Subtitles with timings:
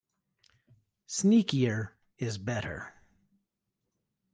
[1.07, 2.95] Sneakier is better.